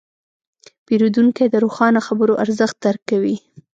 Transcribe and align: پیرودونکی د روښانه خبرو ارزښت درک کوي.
پیرودونکی 0.85 1.45
د 1.49 1.55
روښانه 1.63 1.99
خبرو 2.07 2.39
ارزښت 2.43 2.75
درک 2.85 3.01
کوي. 3.11 3.35